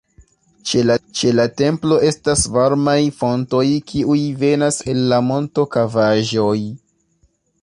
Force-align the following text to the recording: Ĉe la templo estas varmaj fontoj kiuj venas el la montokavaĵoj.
Ĉe 1.17 1.33
la 1.39 1.43
templo 1.61 1.99
estas 2.07 2.45
varmaj 2.55 2.97
fontoj 3.19 3.63
kiuj 3.93 4.19
venas 4.43 4.81
el 4.95 5.07
la 5.13 5.21
montokavaĵoj. 5.31 6.57